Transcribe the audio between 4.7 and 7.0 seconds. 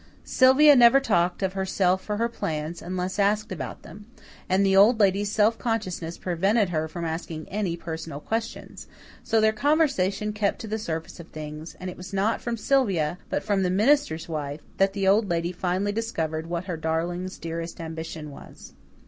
Old Lady's self consciousness prevented her